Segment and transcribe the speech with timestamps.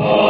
[0.00, 0.27] Oh.